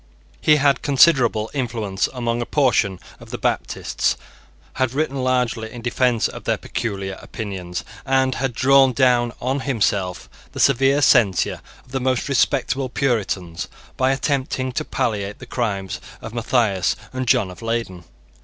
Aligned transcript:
He 0.41 0.55
had 0.55 0.81
considerable 0.81 1.51
influence 1.53 2.09
among 2.11 2.41
a 2.41 2.45
portion 2.47 2.99
of 3.19 3.29
the 3.29 3.37
Baptists, 3.37 4.17
had 4.81 4.95
written 4.95 5.23
largely 5.23 5.69
in 5.71 5.83
defence 5.83 6.27
of 6.27 6.45
their 6.45 6.57
peculiar 6.57 7.19
opinions, 7.21 7.83
and 8.03 8.33
had 8.33 8.55
drawn 8.55 8.93
down 8.93 9.31
on 9.39 9.59
himself 9.59 10.27
the 10.53 10.59
severe 10.59 11.03
censure 11.03 11.61
of 11.85 11.91
the 11.91 11.99
most 12.01 12.27
respectable 12.27 12.89
Puritans 12.89 13.67
by 13.95 14.11
attempting 14.11 14.71
to 14.71 14.83
palliate 14.83 15.37
the 15.37 15.45
crimes 15.45 16.01
of 16.19 16.33
Matthias 16.33 16.95
and 17.13 17.27
John 17.27 17.51
of 17.51 17.61
Leyden. 17.61 18.03